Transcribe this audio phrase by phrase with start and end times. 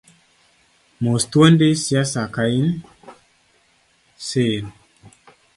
[1.03, 2.67] Mos thuondi siasa kain,
[4.25, 4.65] cllr.